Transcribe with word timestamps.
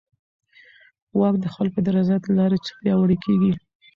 واک 1.19 1.35
د 1.41 1.45
خلکو 1.55 1.79
د 1.83 1.87
رضایت 1.97 2.23
له 2.27 2.33
لارې 2.39 2.57
پیاوړی 2.81 3.17
کېږي. 3.25 3.53